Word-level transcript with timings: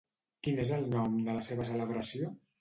Quin 0.45 0.61
és 0.63 0.71
el 0.77 0.87
nom 0.93 1.19
de 1.27 1.35
la 1.37 1.45
seva 1.49 1.67
celebració? 1.69 2.33